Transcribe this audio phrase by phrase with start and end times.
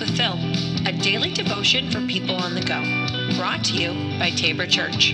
[0.00, 0.38] With Phil,
[0.86, 2.80] a daily devotion for people on the go.
[3.36, 5.12] Brought to you by Tabor Church.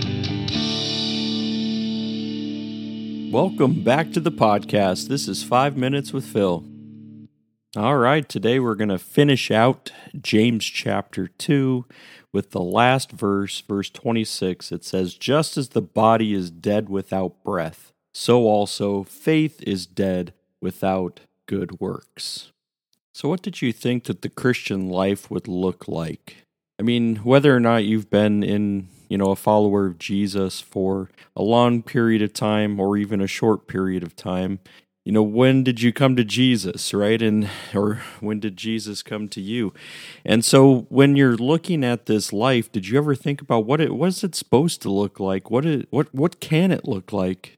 [3.33, 5.09] Welcome back to the podcast.
[5.09, 6.64] This is Five Minutes with Phil.
[7.77, 11.84] All right, today we're going to finish out James chapter 2
[12.33, 14.70] with the last verse, verse 26.
[14.70, 20.34] It says, Just as the body is dead without breath, so also faith is dead
[20.60, 22.52] without good works.
[23.18, 26.45] So, what did you think that the Christian life would look like?
[26.78, 31.10] I mean, whether or not you've been in, you know, a follower of Jesus for
[31.34, 34.60] a long period of time or even a short period of time,
[35.05, 37.20] you know, when did you come to Jesus, right?
[37.20, 39.75] And or when did Jesus come to you?
[40.25, 43.97] And so when you're looking at this life, did you ever think about what it
[43.97, 45.50] was it supposed to look like?
[45.50, 47.55] What it what what can it look like?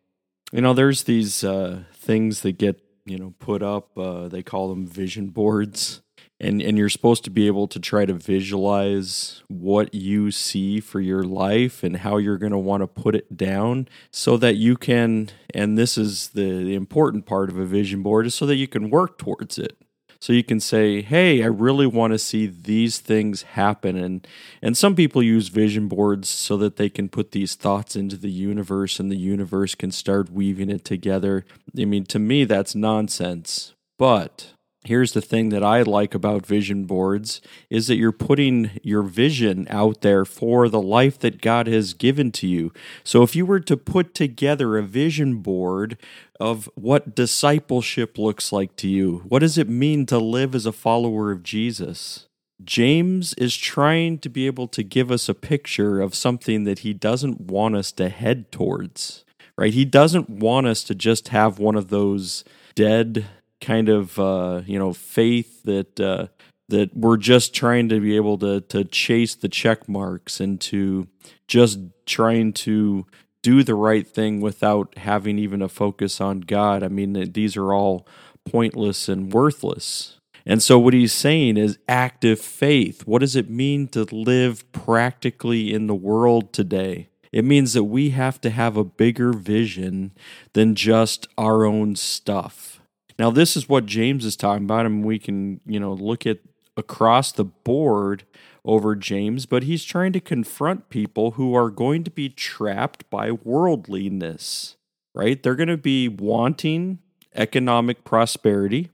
[0.52, 3.96] You know, there's these uh, things that get you know put up.
[3.98, 6.02] Uh, they call them vision boards,
[6.38, 11.00] and and you're supposed to be able to try to visualize what you see for
[11.00, 14.76] your life and how you're going to want to put it down, so that you
[14.76, 15.30] can.
[15.52, 18.68] And this is the, the important part of a vision board is so that you
[18.68, 19.76] can work towards it
[20.20, 23.96] so you can say hey i really want to see these things happen.
[23.96, 24.26] And
[24.62, 28.30] and some people use vision boards so that they can put these thoughts into the
[28.30, 31.44] universe and the universe can start weaving it together.
[31.78, 33.74] I mean to me that's nonsense.
[33.98, 34.52] But
[34.84, 39.66] Here's the thing that I like about vision boards is that you're putting your vision
[39.68, 42.72] out there for the life that God has given to you.
[43.04, 45.98] So if you were to put together a vision board
[46.38, 50.72] of what discipleship looks like to you, what does it mean to live as a
[50.72, 52.26] follower of Jesus?
[52.64, 56.94] James is trying to be able to give us a picture of something that he
[56.94, 59.26] doesn't want us to head towards,
[59.58, 59.74] right?
[59.74, 63.26] He doesn't want us to just have one of those dead
[63.60, 66.26] kind of uh, you know faith that uh,
[66.68, 71.08] that we're just trying to be able to to chase the check marks and to
[71.46, 73.06] just trying to
[73.42, 76.82] do the right thing without having even a focus on God.
[76.82, 78.06] I mean, these are all
[78.44, 80.16] pointless and worthless.
[80.46, 83.06] And so, what he's saying is active faith.
[83.06, 87.08] What does it mean to live practically in the world today?
[87.32, 90.12] It means that we have to have a bigger vision
[90.52, 92.79] than just our own stuff.
[93.20, 96.38] Now, this is what James is talking about, and we can, you know, look at
[96.74, 98.24] across the board
[98.64, 103.30] over James, but he's trying to confront people who are going to be trapped by
[103.30, 104.76] worldliness,
[105.14, 105.42] right?
[105.42, 107.00] They're going to be wanting
[107.34, 108.88] economic prosperity.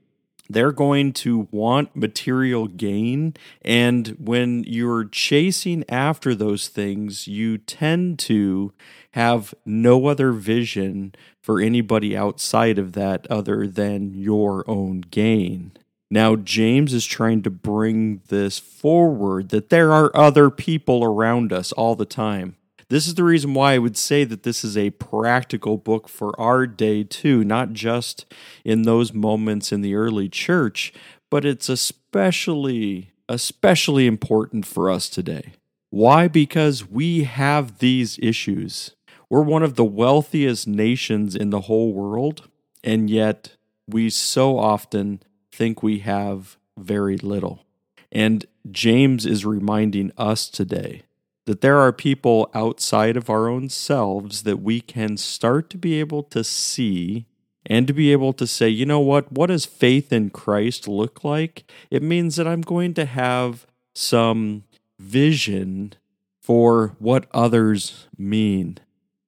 [0.49, 3.33] They're going to want material gain.
[3.61, 8.73] And when you're chasing after those things, you tend to
[9.17, 11.11] have no other vision
[11.41, 15.71] for anybody outside of that other than your own gain.
[16.11, 21.71] Now, James is trying to bring this forward that there are other people around us
[21.71, 22.57] all the time.
[22.89, 26.39] This is the reason why I would say that this is a practical book for
[26.39, 28.31] our day, too, not just
[28.63, 30.93] in those moments in the early church,
[31.31, 35.53] but it's especially, especially important for us today.
[35.89, 36.27] Why?
[36.27, 38.91] Because we have these issues.
[39.29, 42.47] We're one of the wealthiest nations in the whole world,
[42.83, 43.57] and yet
[43.87, 45.21] we so often
[45.51, 47.65] think we have very little.
[48.11, 51.03] And James is reminding us today
[51.45, 55.99] that there are people outside of our own selves that we can start to be
[55.99, 57.25] able to see
[57.65, 61.23] and to be able to say, you know what, what does faith in Christ look
[61.23, 61.69] like?
[61.91, 64.63] It means that I'm going to have some
[64.99, 65.93] vision
[66.41, 68.77] for what others mean.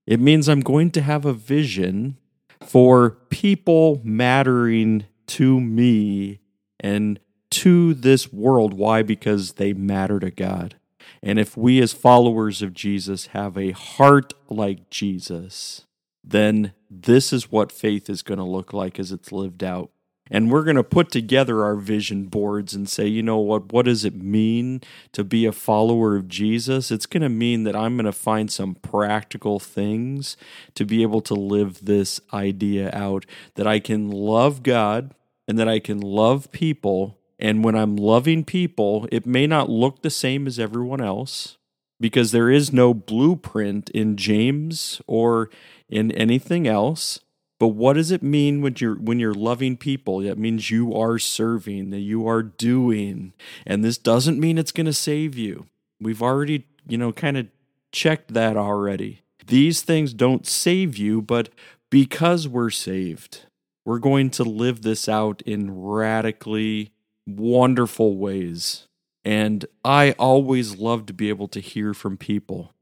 [0.09, 2.17] It means I'm going to have a vision
[2.65, 6.39] for people mattering to me
[6.79, 7.19] and
[7.51, 8.73] to this world.
[8.73, 9.03] Why?
[9.03, 10.77] Because they matter to God.
[11.21, 15.85] And if we, as followers of Jesus, have a heart like Jesus,
[16.23, 19.91] then this is what faith is going to look like as it's lived out.
[20.29, 23.85] And we're going to put together our vision boards and say, you know what, what
[23.85, 24.81] does it mean
[25.13, 26.91] to be a follower of Jesus?
[26.91, 30.37] It's going to mean that I'm going to find some practical things
[30.75, 35.15] to be able to live this idea out that I can love God
[35.47, 40.01] and that I can love people and when I'm loving people, it may not look
[40.01, 41.57] the same as everyone else
[41.99, 45.49] because there is no blueprint in James or
[45.87, 47.21] in anything else.
[47.59, 50.19] But what does it mean when you're when you're loving people?
[50.19, 53.33] That means you are serving, that you are doing.
[53.65, 55.67] And this doesn't mean it's going to save you.
[55.99, 57.47] We've already, you know, kind of
[57.91, 59.21] checked that already.
[59.45, 61.49] These things don't save you, but
[61.89, 63.45] because we're saved,
[63.83, 66.91] we're going to live this out in radically
[67.27, 68.87] wonderful ways.
[69.25, 72.73] And I always love to be able to hear from people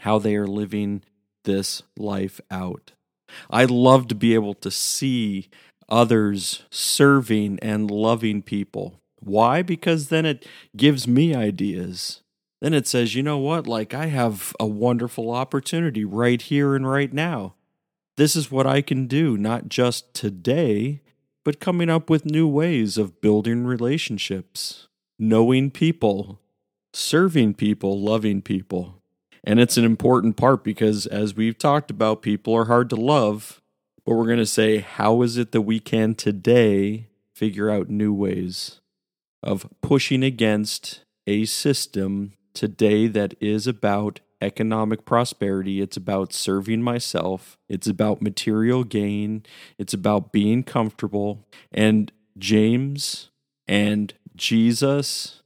[0.00, 1.02] how they are living
[1.44, 2.92] this life out.
[3.50, 5.48] I love to be able to see
[5.88, 9.00] others serving and loving people.
[9.20, 9.62] Why?
[9.62, 10.46] Because then it
[10.76, 12.22] gives me ideas.
[12.60, 13.66] Then it says, you know what?
[13.66, 17.54] Like, I have a wonderful opportunity right here and right now.
[18.16, 21.02] This is what I can do, not just today,
[21.44, 24.88] but coming up with new ways of building relationships,
[25.18, 26.40] knowing people,
[26.94, 28.95] serving people, loving people.
[29.46, 33.62] And it's an important part because, as we've talked about, people are hard to love.
[34.04, 38.12] But we're going to say, how is it that we can today figure out new
[38.12, 38.80] ways
[39.42, 45.80] of pushing against a system today that is about economic prosperity.
[45.80, 47.58] It's about serving myself.
[47.68, 49.44] It's about material gain.
[49.78, 51.46] It's about being comfortable.
[51.72, 53.30] And James
[53.66, 55.42] and Jesus,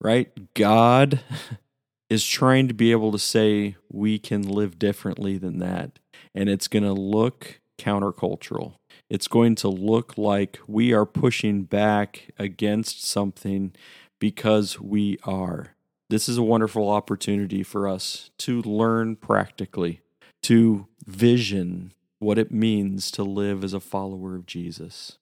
[0.00, 0.54] right?
[0.54, 1.20] God
[2.10, 5.98] is trying to be able to say we can live differently than that.
[6.34, 8.74] And it's going to look countercultural.
[9.10, 13.72] It's going to look like we are pushing back against something
[14.18, 15.74] because we are.
[16.10, 20.02] This is a wonderful opportunity for us to learn practically,
[20.42, 25.18] to vision what it means to live as a follower of Jesus.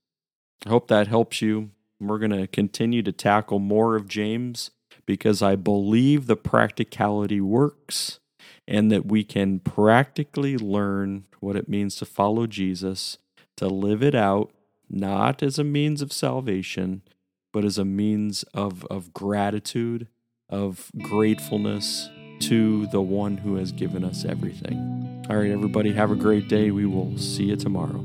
[0.66, 1.70] I hope that helps you.
[2.00, 4.70] We're going to continue to tackle more of James
[5.06, 8.20] because I believe the practicality works
[8.66, 13.18] and that we can practically learn what it means to follow Jesus,
[13.56, 14.50] to live it out,
[14.88, 17.02] not as a means of salvation,
[17.52, 20.06] but as a means of, of gratitude
[20.48, 22.08] of gratefulness
[22.40, 25.24] to the one who has given us everything.
[25.30, 26.70] All right, everybody, have a great day.
[26.70, 28.04] We will see you tomorrow.